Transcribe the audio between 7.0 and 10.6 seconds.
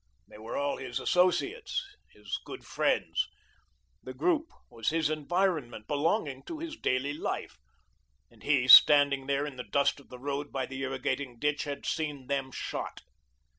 life. And he, standing there in the dust of the road